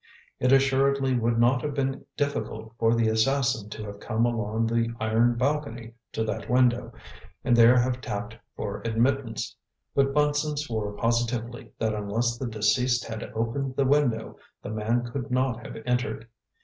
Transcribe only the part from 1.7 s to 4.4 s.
been difficult for the assassin to have come